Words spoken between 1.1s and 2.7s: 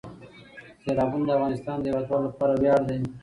د افغانستان د هیوادوالو لپاره